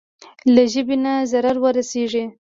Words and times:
له 0.53 0.63
ژبې 0.73 0.97
نه 1.03 1.13
ضرر 1.31 1.55
ورسېږي. 1.61 2.23